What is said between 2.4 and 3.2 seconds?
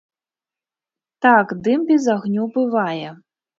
бывае.